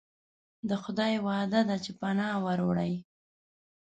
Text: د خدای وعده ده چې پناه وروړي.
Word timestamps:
د 0.69 0.71
خدای 0.83 1.13
وعده 1.25 1.61
ده 1.69 1.75
چې 1.83 1.91
پناه 1.99 2.35
وروړي. 2.45 2.93